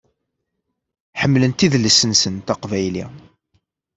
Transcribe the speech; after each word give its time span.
Ḥemmlent 1.19 1.65
idles-nsent 1.65 2.47
aqbayli. 2.53 3.05